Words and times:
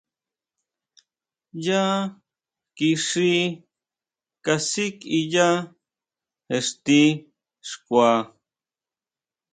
Yá 1.65 1.81
kixí 2.75 3.31
kasikʼiya 4.45 5.47
exti 6.55 6.99
xkua. 7.69 8.11